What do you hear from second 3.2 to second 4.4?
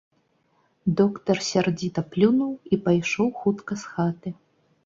хутка з хаты.